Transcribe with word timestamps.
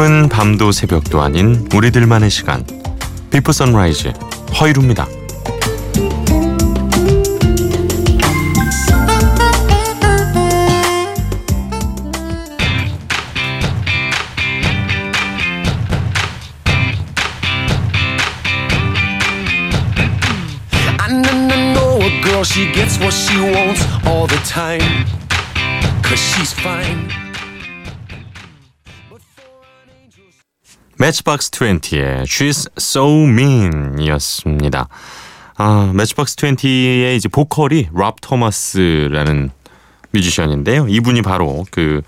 지금은 0.00 0.30
밤도 0.30 0.72
새벽도 0.72 1.20
아닌 1.20 1.68
우리들만의 1.74 2.30
시간. 2.30 2.64
비포 3.30 3.52
선라이즈 3.52 4.14
허이루입니다. 4.58 5.06
I 20.98 21.10
know, 21.10 21.50
I 21.50 21.74
know 21.74 22.00
a 22.00 22.22
girl, 22.22 22.42
she 22.42 22.72
gets 22.72 22.98
what 22.98 23.12
she 23.12 23.36
wants 23.38 23.84
all 24.06 24.26
the 24.26 24.40
time. 24.48 25.04
Cause 26.02 26.18
she's 26.18 26.54
fine. 26.54 27.19
매치박스 31.00 31.50
20의 31.52 32.24
She's 32.24 32.70
So 32.76 33.24
Mean이었습니다. 33.26 34.86
아, 35.56 35.92
매치박스 35.94 36.36
20의 36.36 37.16
이제 37.16 37.26
보컬이 37.26 37.88
랍 37.94 38.16
토마스라는 38.20 39.48
뮤지션인데요. 40.10 40.86
이분이 40.90 41.22
바로 41.22 41.64
그 41.70 42.02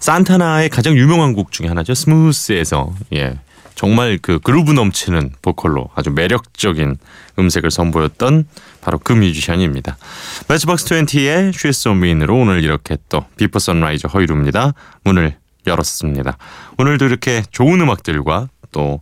산타나의 0.00 0.68
가장 0.68 0.98
유명한 0.98 1.32
곡 1.32 1.50
중에 1.50 1.66
하나죠. 1.68 1.94
스무스에서 1.94 2.92
예. 3.14 3.38
정말 3.74 4.18
그 4.20 4.38
그루브 4.38 4.72
넘치는 4.72 5.32
보컬로 5.40 5.88
아주 5.94 6.10
매력적인 6.10 6.98
음색을 7.38 7.70
선보였던 7.70 8.46
바로 8.82 8.98
그 9.02 9.14
뮤지션입니다. 9.14 9.96
매치박스 10.48 10.84
20의 10.84 11.54
She's 11.54 11.70
So 11.70 11.92
Mean으로 11.92 12.36
오늘 12.36 12.62
이렇게 12.62 12.98
또 13.08 13.24
비포 13.38 13.58
선라이즈 13.58 14.08
허일후입니다. 14.08 14.74
문을 15.04 15.38
열었습니다. 15.66 16.36
오늘도 16.78 17.04
이렇게 17.06 17.42
좋은 17.50 17.80
음악들과 17.80 18.48
또 18.72 19.00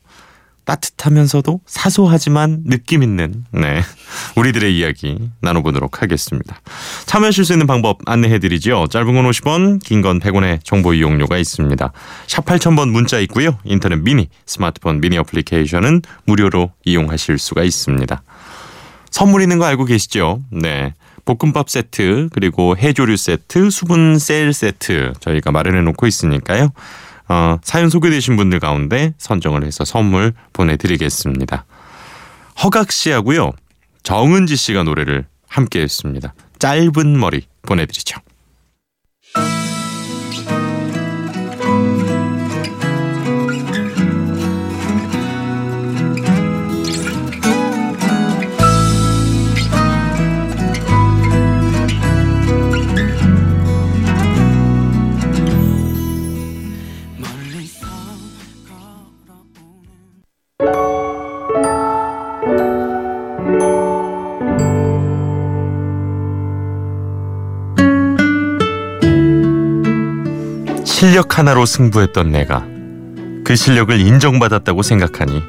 따뜻하면서도 0.65 1.61
사소하지만 1.67 2.63
느낌 2.65 3.03
있는 3.03 3.45
네 3.53 3.83
우리들의 4.37 4.75
이야기 4.79 5.31
나눠보도록 5.43 6.01
하겠습니다. 6.01 6.59
참여하실 7.05 7.45
수 7.45 7.53
있는 7.53 7.67
방법 7.67 7.99
안내해드리죠. 8.07 8.87
짧은 8.91 9.15
건 9.15 9.31
50원, 9.31 9.83
긴 9.85 10.01
건 10.01 10.21
100원의 10.21 10.65
정보 10.65 10.95
이용료가 10.95 11.37
있습니다. 11.37 11.93
샵 12.27 12.47
8000번 12.47 12.89
문자 12.89 13.19
있고요. 13.21 13.59
인터넷 13.65 13.97
미니, 13.97 14.29
스마트폰 14.47 15.03
미니 15.03 15.19
어플리케이션은 15.19 16.01
무료로 16.25 16.73
이용하실 16.87 17.37
수가 17.39 17.63
있습니다. 17.63 18.23
선물 19.11 19.43
있는 19.43 19.59
거 19.59 19.67
알고 19.67 19.85
계시죠? 19.85 20.41
네. 20.51 20.95
볶음밥 21.25 21.71
세트 21.71 22.29
그리고 22.33 22.77
해조류 22.77 23.17
세트 23.17 23.71
수분 23.71 24.19
셀 24.19 24.53
세트 24.53 25.15
저희가 25.21 25.53
마련해 25.53 25.81
놓고 25.83 26.07
있으니까요. 26.07 26.71
어, 27.29 27.59
사연 27.63 27.89
소개되신 27.89 28.37
분들 28.37 28.61
가운데 28.61 29.15
선정을 29.19 29.65
해서 29.65 29.85
선물 29.85 30.35
보내드리겠습니다. 30.53 31.65
허각 32.63 32.93
씨하고요. 32.93 33.53
정은지 34.03 34.57
씨가 34.57 34.83
노래를 34.83 35.27
함께 35.49 35.81
했습니다. 35.81 36.35
짧은 36.59 37.19
머리 37.19 37.47
보내드리죠. 37.63 38.21
하나로 71.35 71.67
승부했던 71.67 72.31
내가 72.31 72.65
그 73.45 73.57
실력을 73.57 73.99
인정받았다고 73.99 74.83
생각하니 74.83 75.43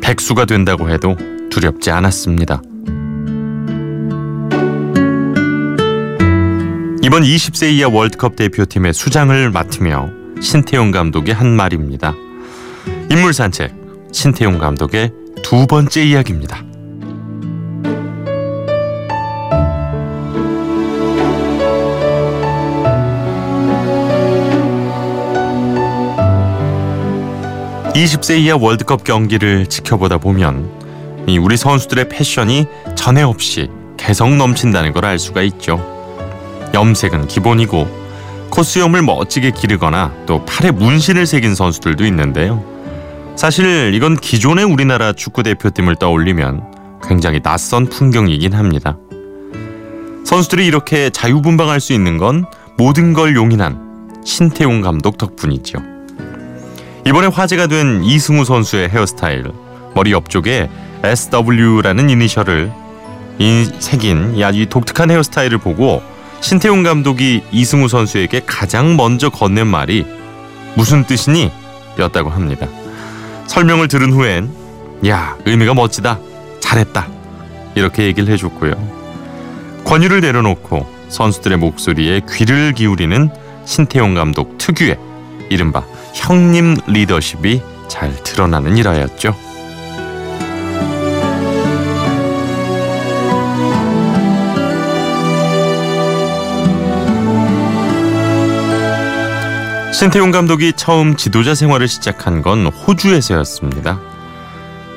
백수가 0.00 0.44
된다고 0.44 0.88
해도 0.90 1.16
두렵지 1.50 1.90
않았습니다. 1.90 2.62
이번 7.02 7.22
20세 7.22 7.72
이하 7.72 7.88
월드컵 7.88 8.36
대표팀의 8.36 8.92
수장을 8.94 9.50
맡으며 9.50 10.08
신태용 10.40 10.92
감독의 10.92 11.34
한 11.34 11.48
말입니다. 11.48 12.14
인물 13.10 13.32
산책 13.32 13.74
신태용 14.12 14.58
감독의 14.58 15.10
두 15.42 15.66
번째 15.66 16.04
이야기입니다. 16.04 16.67
(20세) 27.98 28.38
이하 28.38 28.56
월드컵 28.56 29.02
경기를 29.02 29.66
지켜보다 29.66 30.18
보면 30.18 30.70
이 31.26 31.36
우리 31.36 31.56
선수들의 31.56 32.08
패션이 32.08 32.66
전에 32.94 33.22
없이 33.22 33.68
개성 33.96 34.38
넘친다는 34.38 34.92
걸 34.92 35.04
알 35.04 35.18
수가 35.18 35.42
있죠. 35.42 35.80
염색은 36.74 37.26
기본이고 37.26 37.88
코스염을 38.50 39.02
멋지게 39.02 39.50
기르거나 39.50 40.12
또 40.26 40.44
팔에 40.44 40.70
문신을 40.70 41.26
새긴 41.26 41.56
선수들도 41.56 42.04
있는데요. 42.06 42.62
사실 43.34 43.92
이건 43.94 44.16
기존의 44.16 44.64
우리나라 44.64 45.12
축구 45.12 45.42
대표팀을 45.42 45.96
떠올리면 45.96 47.00
굉장히 47.02 47.40
낯선 47.40 47.86
풍경이긴 47.88 48.52
합니다. 48.52 48.96
선수들이 50.24 50.66
이렇게 50.66 51.10
자유분방할 51.10 51.80
수 51.80 51.92
있는 51.92 52.16
건 52.16 52.44
모든 52.76 53.12
걸 53.12 53.34
용인한 53.34 54.20
신태용 54.24 54.82
감독 54.82 55.18
덕분이죠. 55.18 55.97
이번에 57.06 57.28
화제가 57.28 57.66
된 57.66 58.02
이승우 58.04 58.44
선수의 58.44 58.88
헤어스타일 58.88 59.44
머리 59.94 60.12
옆쪽에 60.12 60.68
SW라는 61.02 62.10
이니셜을 62.10 62.72
이 63.38 63.70
새긴 63.78 64.34
이 64.36 64.66
독특한 64.66 65.10
헤어스타일을 65.10 65.58
보고 65.58 66.02
신태용 66.40 66.82
감독이 66.82 67.42
이승우 67.50 67.88
선수에게 67.88 68.42
가장 68.46 68.96
먼저 68.96 69.28
건넨 69.30 69.66
말이 69.66 70.06
무슨 70.76 71.04
뜻이니? 71.04 71.50
였다고 71.98 72.30
합니다. 72.30 72.68
설명을 73.46 73.88
들은 73.88 74.12
후엔 74.12 74.50
야 75.08 75.36
의미가 75.44 75.74
멋지다 75.74 76.18
잘했다 76.60 77.08
이렇게 77.74 78.04
얘기를 78.04 78.32
해줬고요. 78.32 78.74
권유를 79.84 80.20
내려놓고 80.20 80.86
선수들의 81.08 81.58
목소리에 81.58 82.20
귀를 82.30 82.72
기울이는 82.72 83.30
신태용 83.64 84.14
감독 84.14 84.58
특유의 84.58 84.98
이른바 85.48 85.84
형님 86.18 86.76
리더십이 86.86 87.62
잘 87.88 88.14
드러나는 88.22 88.76
일화였죠. 88.76 89.34
신태용 99.94 100.30
감독이 100.30 100.74
처음 100.74 101.16
지도자 101.16 101.54
생활을 101.54 101.88
시작한 101.88 102.42
건 102.42 102.66
호주에서였습니다. 102.66 103.98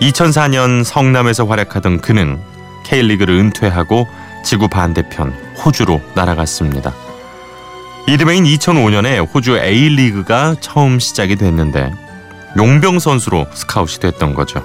2004년 0.01 0.83
성남에서 0.83 1.45
활약하던 1.45 2.01
그는 2.01 2.39
K리그를 2.85 3.35
은퇴하고 3.35 4.07
지구 4.43 4.67
반대편 4.67 5.29
호주로 5.63 6.01
날아갔습니다. 6.13 6.93
이듬해인 8.07 8.43
2005년에 8.43 9.27
호주 9.33 9.57
A리그가 9.57 10.55
처음 10.59 10.99
시작이 10.99 11.35
됐는데 11.35 11.93
용병 12.57 12.99
선수로 12.99 13.45
스카웃이 13.53 13.99
됐던 13.99 14.33
거죠. 14.33 14.63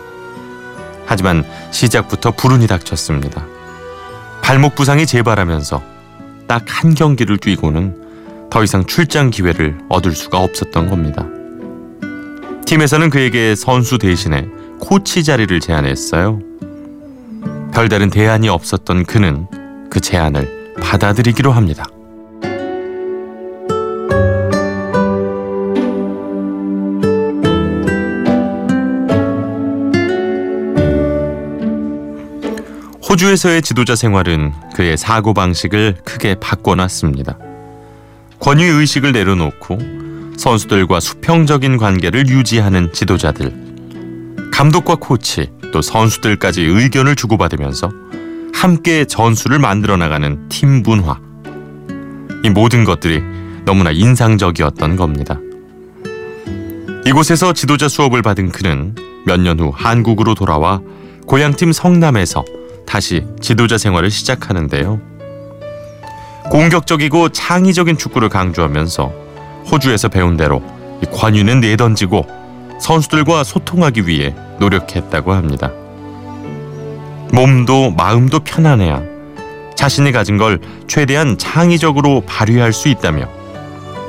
하지만 1.07 1.45
시작부터 1.71 2.33
불운이 2.33 2.67
닥쳤습니다. 2.67 3.47
발목 4.43 4.75
부상이 4.75 5.07
재발하면서 5.07 5.83
딱 6.49 6.65
한 6.69 6.95
경기를 6.95 7.39
뛰고는 7.39 8.49
더 8.51 8.63
이상 8.63 8.85
출장 8.85 9.31
기회를 9.31 9.79
얻을 9.89 10.13
수가 10.13 10.39
없었던 10.39 10.89
겁니다. 10.89 11.25
팀에서는 12.65 13.11
그에게 13.11 13.55
선수 13.55 13.99
대신에 13.99 14.47
코치 14.81 15.25
자리를 15.25 15.59
제안했어요. 15.61 16.41
별다른 17.73 18.11
대안이 18.11 18.49
없었던 18.49 19.05
그는 19.05 19.47
그 19.91 20.01
제안을 20.01 20.75
받아들이기로 20.81 21.53
합니다. 21.53 21.85
호주에서의 33.37 33.63
지도자 33.63 33.95
생활은 33.95 34.53
그의 34.75 34.97
사고방식을 34.97 35.97
크게 36.05 36.37
바꿔놨습니다. 36.37 37.39
권위 38.41 38.65
의식을 38.65 39.13
내려놓고 39.13 39.79
선수들과 40.37 41.01
수평적인 41.01 41.77
관계를 41.77 42.29
유지하는 42.29 42.93
지도자들, 42.93 43.53
감독과 44.53 44.97
코치, 44.97 45.51
또 45.73 45.83
선수들까지 45.83 46.63
의견을 46.63 47.15
주고받으면서 47.15 47.91
함께 48.55 49.05
전술을 49.05 49.59
만들어 49.59 49.97
나가는 49.97 50.49
팀 50.49 50.83
분화. 50.83 51.19
이 52.43 52.51
모든 52.51 52.85
것들이 52.85 53.23
너무나 53.65 53.91
인상적이었던 53.91 54.97
겁니다. 54.97 55.39
이곳에서 57.05 57.53
지도자 57.53 57.89
수업을 57.89 58.23
받은 58.23 58.51
그는 58.51 58.95
몇 59.27 59.41
년 59.41 59.61
후 59.61 59.73
한국으로 59.75 60.35
돌아와 60.35 60.81
고향팀 61.27 61.73
성남에서 61.73 62.45
다시 62.87 63.27
지도자 63.41 63.77
생활을 63.79 64.11
시작하는데요. 64.11 65.01
공격적이고 66.51 67.31
창의적인 67.31 67.99
축구를 67.99 68.29
강조하면서 68.29 69.13
호주에서 69.71 70.09
배운 70.09 70.37
대로 70.37 70.63
관유는 71.13 71.61
내던지고 71.61 72.25
선수들과 72.81 73.45
소통하기 73.45 74.07
위해 74.07 74.35
노력했다고 74.59 75.33
합니다. 75.33 75.71
몸도 77.33 77.91
마음도 77.91 78.39
편안해야 78.41 79.03
자신이 79.75 80.13
가진 80.13 80.39
걸 80.39 80.61
최대한 80.87 81.37
창의적으로 81.37 82.23
발휘할 82.23 82.73
수 82.73 82.89
있다며 82.89 83.29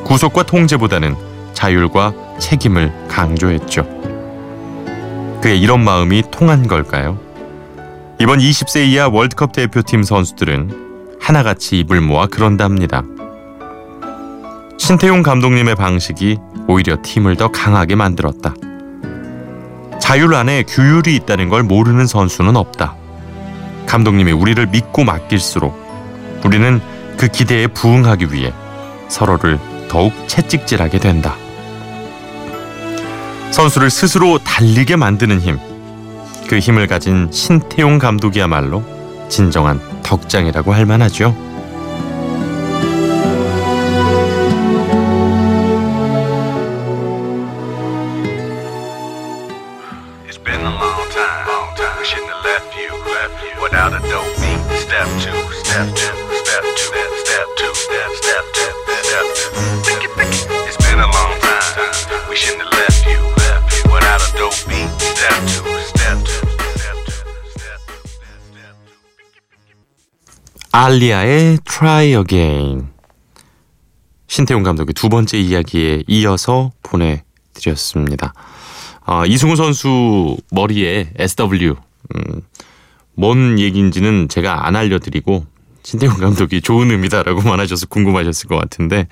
구속과 0.05 0.43
통제보다는 0.43 1.15
자율과 1.53 2.13
책임을 2.39 2.93
강조했죠. 3.09 3.85
그의 5.41 5.59
이런 5.59 5.83
마음이 5.83 6.23
통한 6.31 6.67
걸까요? 6.67 7.26
이번 8.19 8.39
20세 8.39 8.87
이하 8.87 9.07
월드컵 9.07 9.51
대표팀 9.51 10.01
선수들은 10.01 11.17
하나같이 11.21 11.79
입을 11.79 12.01
모아 12.01 12.25
그런답니다. 12.25 13.03
신태용 14.79 15.21
감독님의 15.21 15.75
방식이 15.75 16.37
오히려 16.67 16.97
팀을 17.03 17.35
더 17.35 17.49
강하게 17.49 17.95
만들었다. 17.95 18.55
자율 20.01 20.33
안에 20.33 20.63
규율이 20.63 21.15
있다는 21.15 21.49
걸 21.49 21.61
모르는 21.61 22.07
선수는 22.07 22.55
없다. 22.55 22.95
감독님이 23.85 24.31
우리를 24.31 24.65
믿고 24.65 25.03
맡길수록 25.03 26.41
우리는 26.43 26.81
그 27.17 27.27
기대에 27.27 27.67
부응하기 27.67 28.33
위해 28.33 28.51
서로를 29.09 29.59
더욱 29.89 30.11
채찍질하게 30.27 30.99
된다. 30.99 31.35
선수를 33.51 33.91
스스로 33.91 34.39
달리게 34.39 34.95
만드는 34.95 35.39
힘. 35.39 35.66
그 36.47 36.59
힘을 36.59 36.87
가진 36.87 37.29
신태용 37.31 37.99
감독이야말로 37.99 38.83
진정한 39.29 39.79
덕장이라고 40.03 40.73
할 40.73 40.85
만하죠. 40.85 41.46
알리아의 70.77 71.57
Try 71.65 72.13
Again. 72.13 72.89
신태용 74.27 74.61
감독의 74.61 74.93
두 74.93 75.09
번째 75.09 75.39
이야기에 75.39 76.03
이어서 76.05 76.71
보내드렸습니다. 76.83 78.35
아, 79.03 79.25
이승우 79.25 79.55
선수 79.55 80.37
머리에 80.51 81.09
SW 81.17 81.73
음, 82.15 82.41
뭔 83.15 83.57
얘기인지는 83.57 84.29
제가 84.29 84.67
안 84.67 84.75
알려드리고 84.75 85.47
신태용 85.81 86.17
감독이 86.17 86.61
좋은 86.61 86.91
의미다라고만 86.91 87.57
하셔서 87.59 87.87
궁금하셨을 87.87 88.47
것 88.47 88.57
같은데 88.57 89.07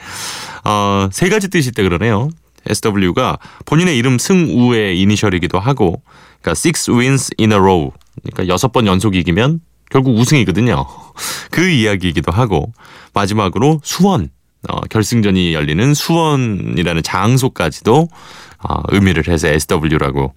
어, 0.66 1.10
세 1.12 1.30
가지 1.30 1.50
뜻이 1.50 1.70
있다 1.70 1.82
그러네요. 1.82 2.30
SW가 2.68 3.40
본인의 3.66 3.98
이름 3.98 4.20
승우의 4.20 5.02
이니셜이기도 5.02 5.58
하고 5.58 6.04
그러니까 6.42 6.52
six 6.52 6.92
wins 6.92 7.32
in 7.40 7.52
a 7.54 7.58
row 7.58 7.90
그러니까 8.22 8.54
여섯 8.54 8.72
번 8.72 8.86
연속 8.86 9.16
이기면 9.16 9.62
결국 9.90 10.18
우승이거든요. 10.18 10.86
그 11.52 11.68
이야기이기도 11.68 12.32
하고 12.32 12.74
마지막으로 13.14 13.82
수원 13.84 14.30
어, 14.68 14.82
결승전이 14.82 15.54
열리는 15.54 15.94
수원이라는 15.94 17.04
장소까지도 17.04 18.08
어, 18.68 18.82
의미를 18.90 19.28
해서 19.28 19.48
SW라고 19.48 20.34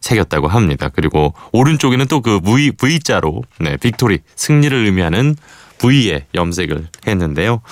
새겼다고 0.00 0.48
합니다. 0.48 0.88
그리고 0.88 1.34
오른쪽에는 1.52 2.06
또 2.06 2.20
그 2.20 2.40
V 2.40 2.72
V자로 2.72 3.42
네, 3.60 3.76
빅토리 3.78 4.20
승리를 4.36 4.76
의미하는 4.84 5.36
V에 5.78 6.26
염색을 6.34 6.88
했는데요. 7.06 7.62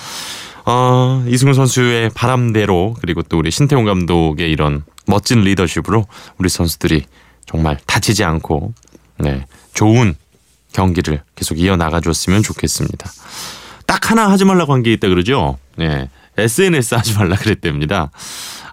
어, 0.65 1.25
이승우 1.27 1.55
선수의 1.55 2.11
바람대로 2.15 2.95
그리고 3.01 3.23
또 3.23 3.39
우리 3.39 3.51
신태용 3.51 3.85
감독의 3.85 4.51
이런 4.51 4.85
멋진 5.07 5.41
리더십으로 5.41 6.07
우리 6.39 6.49
선수들이 6.49 7.05
정말 7.47 7.79
다치지 7.87 8.25
않고 8.25 8.75
네, 9.19 9.47
좋은 9.75 10.15
경기를 10.83 11.23
계속 11.35 11.59
이어나가 11.59 12.01
줬으면 12.01 12.41
좋겠습니다. 12.45 13.11
딱 13.87 14.11
하나 14.13 14.31
하지 14.31 14.45
말라고 14.45 14.73
한 14.75 14.85
게 14.85 14.93
있다 14.93 15.09
그러죠. 15.09 15.59
네. 15.77 16.09
SNS 16.37 16.95
하지 16.95 17.15
말라 17.19 17.35
그랬답니다. 17.35 18.13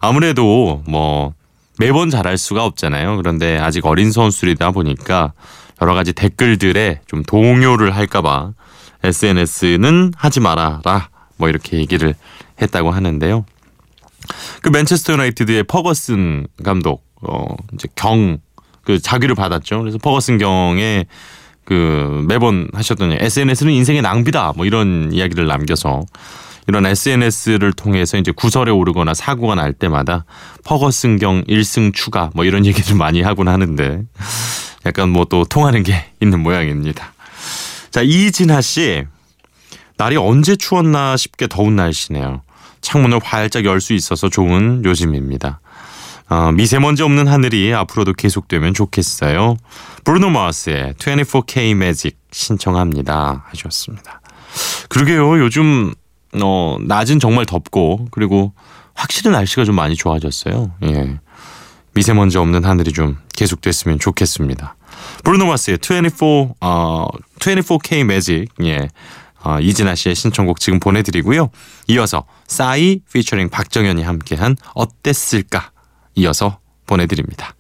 아무래도 0.02 0.84
뭐 0.86 1.34
매번 1.80 2.12
잘할 2.12 2.38
수가 2.38 2.64
없잖아요. 2.64 3.18
그런데 3.18 3.58
아직 3.58 3.88
어린 3.88 4.12
선수이다 4.12 4.70
보니까 4.70 5.34
여러 5.82 5.96
가지 5.96 6.14
댓글들에 6.14 7.02
좀 7.08 7.24
동요를 7.24 7.96
할까봐 7.96 8.52
SNS는 9.04 10.14
하지 10.16 10.40
말아라 10.42 11.10
뭐 11.38 11.50
이렇게 11.50 11.78
얘기를 11.78 12.14
했다고 12.62 12.92
하는데요. 12.92 13.46
그 14.62 14.70
맨체스터 14.70 15.14
유나이티드의 15.14 15.64
퍼거슨 15.64 16.46
감독 16.64 17.04
어 17.24 17.46
이제 17.74 17.88
경 17.96 18.38
그 18.86 19.00
자기를 19.00 19.34
받았죠. 19.36 19.80
그래서 19.80 19.98
퍼거슨 19.98 20.38
경의 20.38 21.08
그 21.66 22.24
매번 22.28 22.70
하셨던 22.74 23.18
SNS는 23.20 23.74
인생의 23.74 24.02
낭비다 24.02 24.54
뭐 24.56 24.66
이런 24.66 25.12
이야기를 25.12 25.48
남겨서 25.48 26.04
이런 26.68 26.86
SNS를 26.86 27.74
통해서 27.74 28.18
이제 28.18 28.32
구설에 28.32 28.72
오르거나 28.72 29.14
사고가 29.14 29.56
날 29.56 29.74
때마다 29.74 30.26
퍼거슨경 30.64 31.44
1승 31.46 31.94
추가 31.94 32.30
뭐 32.34 32.46
이런 32.46 32.66
얘기를 32.68 32.96
많이 32.96 33.22
하곤 33.22 33.48
하는데 33.48 34.02
약간 34.86 35.10
뭐 35.10 35.26
또 35.26 35.44
통하는 35.44 35.84
게 35.84 36.06
있는 36.22 36.40
모양입니다. 36.42 37.14
자 37.92 38.02
이진하 38.02 38.62
씨 38.62 39.04
날이 39.98 40.18
언제 40.18 40.56
추웠나 40.56 41.18
싶게 41.18 41.48
더운 41.48 41.76
날씨네요. 41.76 42.42
창문을 42.82 43.20
활짝 43.24 43.66
열 43.66 43.80
수 43.82 43.94
있어서 43.94 44.30
좋은 44.30 44.84
요즘입니다. 44.86 45.60
어, 46.28 46.52
미세먼지 46.52 47.04
없는 47.04 47.28
하늘이 47.28 47.74
앞으로도 47.74 48.14
계속되면 48.14 48.74
좋겠어요. 48.74 49.58
브루노 50.04 50.30
마스의 50.30 50.94
24K 50.94 51.76
매직 51.76 52.18
신청합니다 52.32 53.46
하셨습니다. 53.48 54.22
그러게요. 54.90 55.40
요즘 55.40 55.94
어, 56.42 56.78
낮은 56.82 57.20
정말 57.20 57.46
덥고 57.46 58.08
그리고 58.12 58.54
확실히 58.94 59.32
날씨가 59.32 59.66
좀 59.66 59.76
많이 59.76 59.96
좋아졌어요. 59.96 60.72
예. 60.84 61.20
미세먼지 61.94 62.38
없는 62.38 62.66
하늘이 62.66 62.92
좀 62.92 63.18
계속됐으면 63.36 64.00
좋겠습니다. 64.00 64.76
브루노 65.24 65.46
마스의 65.46 65.78
24 65.82 66.26
어, 66.62 67.08
24K 67.40 68.04
매직 68.04 68.50
예. 68.64 68.88
어, 69.44 69.60
이진아 69.60 69.94
씨의 69.94 70.16
신청곡 70.16 70.60
지금 70.60 70.80
보내드리고요. 70.80 71.52
이어서 71.88 72.26
싸이 72.48 73.02
피처링 73.14 73.50
박정현이 73.50 74.02
함께한 74.02 74.56
어땠을까 74.74 75.70
이어서 76.16 76.60
보내드립니다. 76.86 77.56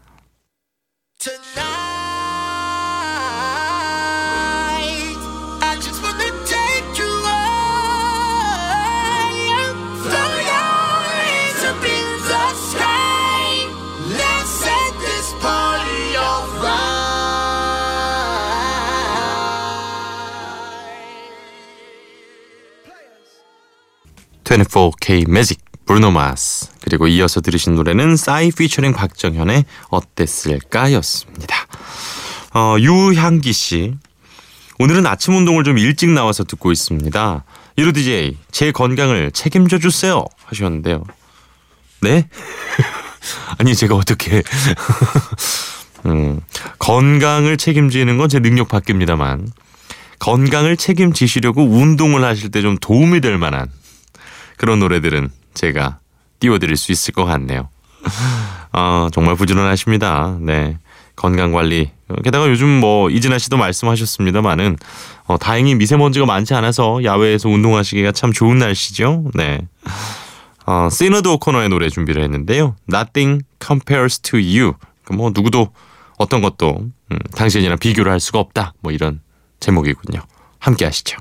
24K 24.45 25.27
매직 25.27 25.64
브루노 25.85 26.11
마스 26.11 26.69
그리고 26.83 27.07
이어서 27.07 27.41
들으신 27.41 27.75
노래는 27.75 28.15
싸이 28.17 28.51
피처링 28.51 28.93
박정현의 28.93 29.65
어땠을까였습니다. 29.89 31.67
어, 32.53 32.75
유향기 32.79 33.53
씨 33.53 33.93
오늘은 34.79 35.05
아침 35.05 35.35
운동을 35.35 35.63
좀 35.63 35.77
일찍 35.77 36.09
나와서 36.09 36.43
듣고 36.43 36.71
있습니다. 36.71 37.43
이루 37.77 37.93
DJ 37.93 38.37
제 38.51 38.71
건강을 38.71 39.31
책임져 39.31 39.77
주세요 39.79 40.25
하셨는데요. 40.45 41.03
네? 42.01 42.27
아니 43.57 43.75
제가 43.75 43.95
어떻게 43.95 44.41
음, 46.05 46.39
건강을 46.79 47.57
책임지는 47.57 48.17
건 48.17 48.27
제 48.29 48.39
능력 48.39 48.67
밖입니다만 48.69 49.47
건강을 50.19 50.77
책임지시려고 50.77 51.63
운동을 51.63 52.23
하실 52.23 52.49
때 52.51 52.61
좀 52.61 52.77
도움이 52.79 53.21
될 53.21 53.37
만한 53.37 53.69
그런 54.57 54.79
노래들은 54.79 55.29
제가 55.55 55.99
띄워드릴 56.39 56.77
수 56.77 56.91
있을 56.91 57.13
것 57.13 57.25
같네요. 57.25 57.69
아, 58.71 59.09
정말 59.11 59.35
부지런하십니다. 59.35 60.37
네. 60.41 60.77
건강 61.15 61.53
관리. 61.53 61.91
게다가 62.23 62.49
요즘 62.49 62.67
뭐 62.67 63.09
이진아 63.09 63.37
씨도 63.37 63.57
말씀하셨습니다만은 63.57 64.77
어, 65.27 65.37
다행히 65.37 65.73
미세먼지가 65.75 66.25
많지 66.25 66.53
않아서 66.53 67.03
야외에서 67.03 67.49
운동하시기가 67.49 68.11
참 68.11 68.31
좋은 68.31 68.57
날씨죠. 68.57 69.31
네. 69.33 69.67
어, 70.65 70.89
시너드 70.91 71.27
오코너의 71.29 71.69
노래 71.69 71.89
준비를 71.89 72.21
했는데요. 72.23 72.75
Nothing 72.93 73.45
compares 73.65 74.19
to 74.19 74.39
you. 74.39 74.73
그뭐 75.05 75.31
누구도 75.33 75.69
어떤 76.17 76.41
것도 76.41 76.89
음, 77.11 77.19
당신이랑 77.35 77.77
비교를 77.79 78.11
할 78.11 78.19
수가 78.19 78.39
없다. 78.39 78.73
뭐 78.81 78.91
이런 78.91 79.21
제목이군요. 79.59 80.21
함께 80.59 80.85
하시죠. 80.85 81.17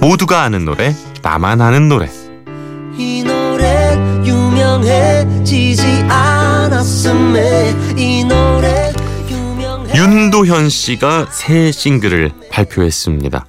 모두가 0.00 0.42
아는 0.42 0.64
노래, 0.64 0.94
나만 1.22 1.60
아는 1.60 1.88
노래. 1.88 2.19
유명해지지 4.90 5.86
않았음에 6.08 7.74
이 7.96 8.24
노래 8.24 8.92
윤도현 9.94 10.68
씨가 10.68 11.28
새 11.30 11.70
싱글을 11.70 12.32
발표했습니다. 12.50 13.46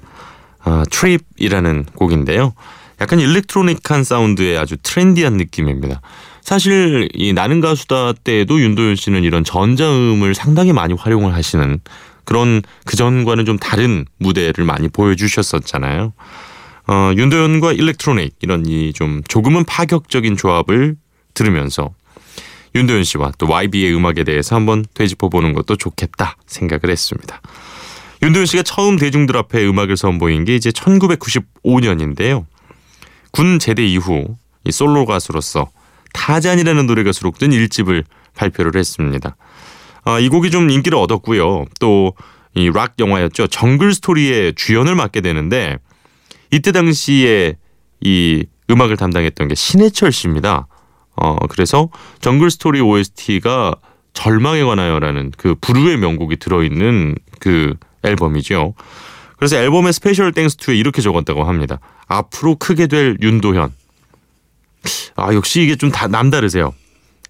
아, 0.63 0.83
Trip이라는 0.91 1.85
곡인데요. 1.95 2.53
약간 2.99 3.19
electronic한 3.19 4.03
사운드의 4.03 4.57
아주 4.59 4.77
trendy한 4.83 5.33
느낌입니다. 5.33 6.01
사실 6.41 7.09
이 7.13 7.33
나는 7.33 7.59
가수다 7.61 8.13
때에도 8.23 8.59
윤도현 8.59 8.95
씨는 8.95 9.23
이런 9.23 9.43
전자음을 9.43 10.35
상당히 10.35 10.73
많이 10.73 10.93
활용을 10.93 11.33
하시는 11.33 11.79
그런 12.23 12.61
그전과는 12.85 13.45
좀 13.45 13.57
다른 13.57 14.05
무대를 14.19 14.63
많이 14.65 14.89
보여주셨었잖아요. 14.89 16.13
어, 16.87 17.11
윤도현과 17.15 17.73
일렉트로닉 17.73 18.35
이런 18.41 18.65
이 18.67 18.91
좀 18.93 19.21
조금은 19.27 19.63
파격적인 19.65 20.37
조합을 20.37 20.95
들으면서 21.33 21.89
윤도현 22.75 23.03
씨와 23.03 23.31
또 23.37 23.47
YB의 23.47 23.93
음악에 23.95 24.23
대해서 24.23 24.55
한번 24.55 24.85
되짚어 24.93 25.29
보는 25.29 25.53
것도 25.53 25.75
좋겠다 25.75 26.37
생각을 26.45 26.89
했습니다. 26.89 27.41
윤도현 28.23 28.45
씨가 28.45 28.63
처음 28.63 28.97
대중들 28.97 29.35
앞에 29.35 29.65
음악을 29.65 29.97
선보인 29.97 30.45
게 30.45 30.55
이제 30.55 30.69
1995년인데요. 30.69 32.45
군 33.31 33.59
제대 33.59 33.85
이후 33.85 34.37
이 34.63 34.71
솔로 34.71 35.05
가수로서 35.05 35.69
타잔이라는 36.13 36.85
노래가 36.87 37.11
수록된 37.11 37.51
1집을 37.51 38.03
발표를 38.35 38.77
했습니다. 38.79 39.35
아, 40.03 40.19
이 40.19 40.29
곡이 40.29 40.51
좀 40.51 40.69
인기를 40.69 40.97
얻었고요. 40.97 41.65
또 41.79 42.13
이 42.53 42.69
락 42.69 42.95
영화였죠. 42.99 43.47
정글 43.47 43.93
스토리의 43.93 44.53
주연을 44.55 44.95
맡게 44.95 45.21
되는데 45.21 45.77
이때 46.51 46.71
당시에 46.71 47.55
이 48.01 48.45
음악을 48.69 48.97
담당했던 48.97 49.47
게 49.47 49.55
신해철 49.55 50.11
씨입니다. 50.11 50.67
어, 51.21 51.35
그래서 51.47 51.89
정글 52.19 52.49
스토리 52.51 52.81
OST가 52.81 53.75
절망에 54.13 54.63
관하여라는 54.63 55.31
그 55.37 55.55
불후의 55.61 55.97
명곡이 55.97 56.37
들어있는 56.37 57.15
그 57.39 57.75
앨범이죠. 58.03 58.73
그래서 59.37 59.55
앨범의 59.57 59.93
Special 59.93 60.31
Thanks 60.33 60.57
to에 60.57 60.77
이렇게 60.77 61.01
적었다고 61.01 61.43
합니다. 61.43 61.79
앞으로 62.07 62.55
크게 62.55 62.87
될 62.87 63.17
윤도현. 63.21 63.71
아, 65.15 65.33
역시 65.33 65.61
이게 65.61 65.75
좀 65.75 65.91
다 65.91 66.07
남다르세요. 66.07 66.73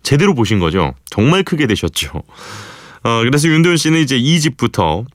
제대로 0.04 0.34
보신 0.34 0.60
거죠. 0.60 0.94
정말 1.10 1.44
크게 1.44 1.68
되셨죠. 1.68 2.10
어, 3.04 3.20
그래서 3.24 3.48
윤도현 3.48 3.78
씨는 3.78 4.00
이제 4.00 4.18
2집부터 4.18 5.06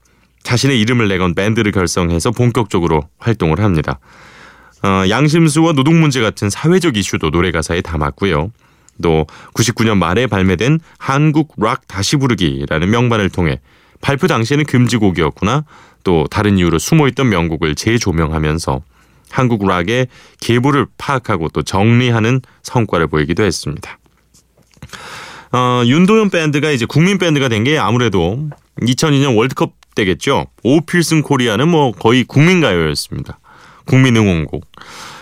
자신의 0.43 0.79
이름을 0.81 1.07
내건 1.07 1.33
밴드를 1.33 1.71
결성해서 1.71 2.31
본격적으로 2.31 3.01
활동을 3.17 3.59
합니다. 3.59 3.99
어, 4.83 5.09
양심수와 5.09 5.73
노동 5.73 5.99
문제 5.99 6.21
같은 6.21 6.49
사회적 6.49 6.95
이슈도 6.97 7.31
노래 7.31 7.51
가사에 7.51 7.81
담았고요. 7.81 8.51
또 9.01 9.25
99년 9.53 9.97
말에 9.97 10.27
발매된 10.27 10.79
한국 10.97 11.53
락 11.57 11.87
다시 11.87 12.15
부르기라는 12.15 12.89
명반을 12.89 13.29
통해 13.29 13.59
발표 14.01 14.27
당시에는 14.27 14.65
금지곡이었구나 14.65 15.65
또 16.03 16.25
다른 16.29 16.57
이유로 16.57 16.79
숨어있던 16.79 17.29
명곡을 17.29 17.75
재조명하면서 17.75 18.81
한국 19.29 19.67
락의 19.67 20.07
계보를 20.39 20.87
파악하고 20.97 21.49
또 21.49 21.61
정리하는 21.61 22.41
성과를 22.63 23.07
보이기도 23.07 23.43
했습니다. 23.43 23.97
어, 25.51 25.81
윤도현 25.85 26.29
밴드가 26.29 26.71
이제 26.71 26.85
국민 26.85 27.17
밴드가 27.17 27.49
된 27.49 27.63
게 27.63 27.77
아무래도 27.77 28.49
2002년 28.81 29.35
월드컵 29.35 29.73
때겠죠. 29.95 30.45
오필승 30.63 31.23
코리아는 31.23 31.67
뭐 31.67 31.91
거의 31.91 32.23
국민 32.23 32.61
가요였습니다. 32.61 33.39
국민 33.85 34.15
응원곡. 34.15 34.63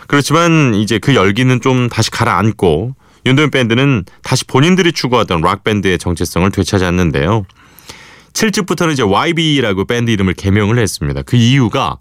그렇지만 0.08 0.76
이제 0.76 1.00
그 1.00 1.16
열기는 1.16 1.62
좀 1.62 1.90
다시 1.90 2.12
가라앉고 2.12 2.96
윤도현 3.26 3.52
밴드는 3.52 4.06
다시 4.24 4.46
본인들이 4.46 4.92
추구하던 4.92 5.42
락 5.42 5.64
밴드의 5.64 5.98
정체성을 5.98 6.50
되찾았는데요. 6.52 7.46
7집부터는 8.34 8.94
이제 8.94 9.04
YB라고 9.04 9.86
밴드 9.86 10.12
이름을 10.12 10.34
개명을 10.34 10.78
했습니다. 10.78 11.22
그 11.24 11.36
이유가 11.38 11.98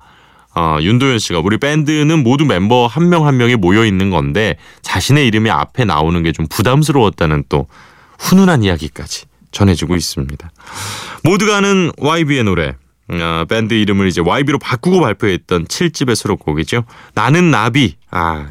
어, 0.56 0.78
윤도현 0.80 1.18
씨가 1.18 1.40
우리 1.40 1.58
밴드는 1.58 2.22
모두 2.22 2.44
멤버 2.44 2.86
한명한 2.86 3.36
명이 3.36 3.56
모여 3.56 3.84
있는 3.84 4.10
건데 4.10 4.56
자신의 4.82 5.26
이름이 5.26 5.50
앞에 5.50 5.84
나오는 5.84 6.22
게 6.22 6.32
좀 6.32 6.46
부담스러웠다는 6.48 7.44
또 7.48 7.66
훈훈한 8.18 8.62
이야기까지 8.62 9.26
전해지고 9.50 9.96
있습니다. 9.96 10.50
모두가 11.24 11.56
아는 11.58 11.90
YB의 11.98 12.44
노래. 12.44 12.74
어, 13.08 13.44
밴드 13.48 13.74
이름을 13.74 14.08
이제 14.08 14.20
YB로 14.20 14.58
바꾸고 14.58 15.00
발표했던 15.00 15.66
7집의 15.66 16.14
수록곡이죠. 16.14 16.84
나는 17.14 17.50
나비. 17.50 17.96
아, 18.10 18.46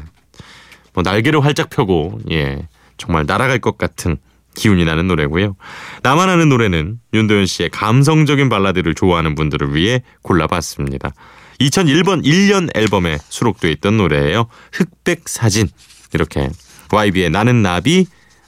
뭐 0.94 1.02
날개를 1.02 1.44
활짝 1.44 1.68
펴고 1.68 2.18
예 2.30 2.66
정말 2.96 3.24
날아갈 3.26 3.58
것 3.58 3.76
같은 3.76 4.16
기운이 4.54 4.84
나는 4.84 5.08
노래고요. 5.08 5.56
나만 6.02 6.28
아는 6.28 6.48
노래는 6.48 7.00
윤도현 7.12 7.46
씨의 7.46 7.70
감성적인 7.70 8.48
발라드를 8.48 8.94
좋아하는 8.94 9.34
분들을 9.34 9.74
위해 9.74 10.02
골라봤습니다. 10.22 11.12
2001번 11.60 12.24
1년 12.24 12.74
앨범에 12.76 13.18
수록되어 13.28 13.70
있던 13.72 13.96
노래예요. 13.96 14.46
흑백 14.72 15.28
사진 15.28 15.68
이렇게 16.12 16.48
YB의 16.92 17.30
나는 17.30 17.62
나비 17.62 18.06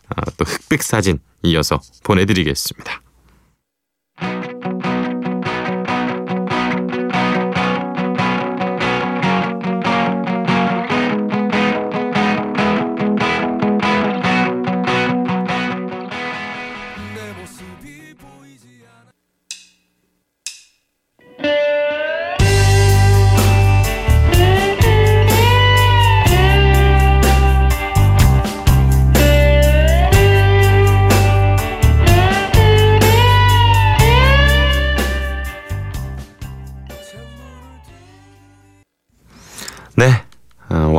아, 0.09 0.23
또 0.37 0.45
흑백 0.45 0.83
사진 0.83 1.19
이어서 1.43 1.81
보내드리겠습니다. 2.05 3.03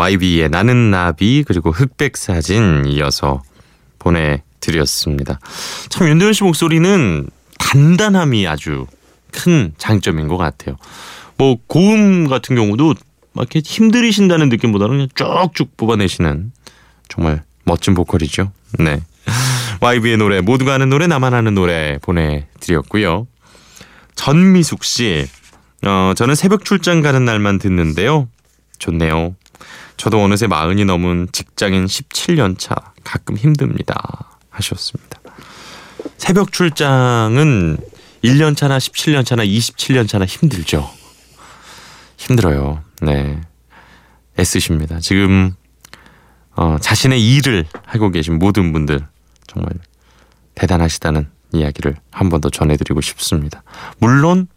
어, 0.07 0.09
YB의 0.09 0.49
나는 0.49 0.89
나비 0.89 1.43
그리고 1.45 1.71
흑백 1.71 2.15
사진 2.15 2.85
이어서 2.87 3.41
보내드렸습니다. 3.99 5.39
참 5.89 6.07
윤도현 6.07 6.33
씨 6.33 6.43
목소리는 6.43 7.29
단단함이 7.59 8.47
아주 8.47 8.87
큰 9.31 9.73
장점인 9.77 10.27
것 10.27 10.37
같아요. 10.37 10.77
뭐 11.37 11.57
고음 11.67 12.27
같은 12.27 12.55
경우도 12.55 12.95
막 13.33 13.43
이렇게 13.43 13.61
힘들이신다는 13.63 14.49
느낌보다는 14.49 15.07
그냥 15.13 15.49
쭉쭉 15.53 15.75
뽑아내시는 15.77 16.51
정말 17.09 17.43
멋진 17.65 17.93
보컬이죠. 17.93 18.51
네. 18.79 19.01
YB의 19.81 20.17
노래 20.17 20.41
모두가 20.41 20.75
아는 20.75 20.89
노래 20.89 21.05
나만 21.07 21.33
아는 21.33 21.53
노래 21.53 21.99
보내드렸고요. 22.01 23.27
전미숙 24.15 24.83
씨, 24.83 25.27
어, 25.85 26.13
저는 26.15 26.33
새벽 26.33 26.65
출장 26.65 27.01
가는 27.01 27.23
날만 27.23 27.59
듣는데요. 27.59 28.27
좋네요. 28.79 29.35
저도 29.97 30.21
어느새 30.23 30.47
마흔이 30.47 30.85
넘은 30.85 31.29
직장인 31.31 31.85
17년 31.85 32.57
차 32.57 32.75
가끔 33.03 33.35
힘듭니다. 33.37 34.37
하셨습니다. 34.49 35.19
새벽 36.17 36.51
출장은 36.51 37.77
1년 38.23 38.55
차나 38.55 38.77
17년 38.77 39.25
차나 39.25 39.43
27년 39.45 40.07
차나 40.07 40.25
힘들죠. 40.25 40.89
힘들어요. 42.17 42.83
네. 43.01 43.41
애쓰십니다. 44.39 44.99
지금 44.99 45.53
어, 46.55 46.77
자신의 46.79 47.21
일을 47.35 47.65
하고 47.85 48.09
계신 48.09 48.39
모든 48.39 48.71
분들 48.73 49.05
정말 49.47 49.71
대단하시다는 50.55 51.29
이야기를 51.53 51.95
한 52.11 52.29
번 52.29 52.41
더 52.41 52.49
전해드리고 52.49 53.01
싶습니다. 53.01 53.63
물론 53.99 54.47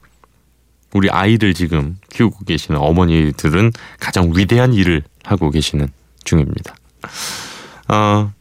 우리 0.93 1.09
아이들 1.11 1.55
지금 1.55 1.97
키우고 2.11 2.45
계시는 2.47 2.81
어머니들은 2.81 3.73
가장 4.01 4.33
위대한 4.35 4.73
일을 4.75 5.03
하고 5.25 5.51
계시는 5.51 5.89
중입니다. 6.25 6.75
어, 7.89 8.33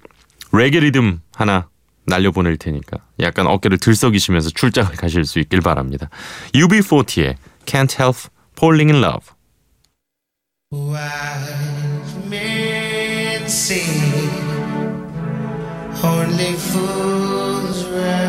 레게 0.52 0.80
리듬 0.80 1.22
하나 1.34 1.70
날려보낼 2.06 2.58
테니까 2.58 2.98
약간 3.20 3.48
어깨를 3.48 3.78
들썩이시면서 3.78 4.50
출장을 4.50 4.92
가실 4.92 5.26
수 5.26 5.40
있길 5.40 5.62
바랍니다. 5.62 6.10
UB40의 6.54 7.36
Can't 7.66 8.00
Help 8.00 8.30
Falling 8.58 8.92
in 8.92 9.04
Love. 9.04 9.28
Only 16.02 16.54
fools 16.54 17.86
rush 17.88 18.29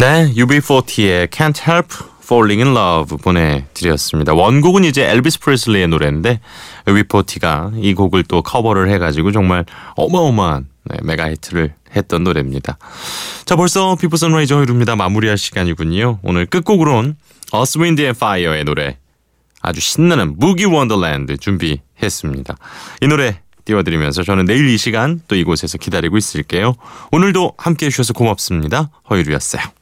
네, 0.00 0.32
UB40의 0.32 1.28
Can't 1.28 1.68
Help 1.68 1.94
Falling 2.22 2.62
in 2.62 2.74
Love 2.74 3.18
보내드렸습니다. 3.18 4.32
원곡은 4.32 4.84
이제 4.84 5.04
엘비스 5.04 5.40
프레슬리의 5.40 5.88
노래인데 5.88 6.40
UB40가 6.86 7.72
이 7.76 7.92
곡을 7.92 8.24
또 8.24 8.40
커버를 8.40 8.90
해가지고 8.92 9.30
정말 9.30 9.66
어마어마한 9.96 10.68
네, 10.84 10.96
메가 11.02 11.30
히트를 11.30 11.74
했던 11.94 12.24
노래입니다. 12.24 12.78
자, 13.44 13.56
벌써 13.56 13.94
비포 13.96 14.16
선라이즈 14.16 14.54
허일후입니다. 14.54 14.96
마무리할 14.96 15.36
시간이군요. 15.36 16.20
오늘 16.22 16.46
끝곡으론 16.46 17.16
Earth, 17.52 17.78
Wind 17.78 18.02
and 18.02 18.16
Fire의 18.16 18.64
노래 18.64 18.96
아주 19.60 19.82
신나는 19.82 20.36
Boogie 20.38 20.64
Wonderland 20.64 21.36
준비했습니다. 21.36 22.56
이 23.02 23.06
노래 23.06 23.42
띄워드리면서 23.66 24.22
저는 24.22 24.46
내일 24.46 24.66
이 24.70 24.78
시간 24.78 25.20
또 25.28 25.36
이곳에서 25.36 25.76
기다리고 25.76 26.16
있을게요. 26.16 26.74
오늘도 27.12 27.52
함께해 27.58 27.90
주셔서 27.90 28.14
고맙습니다. 28.14 28.88
허유루였어요. 29.10 29.79